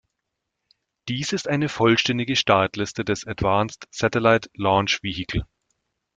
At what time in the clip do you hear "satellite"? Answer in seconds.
3.91-4.49